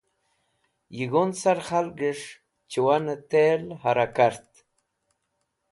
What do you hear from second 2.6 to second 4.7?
chẽwanẽ tel hara kart.